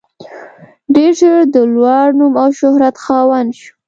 [0.93, 3.71] ډېر ژر د لوړ نوم او شهرت خاوند شو.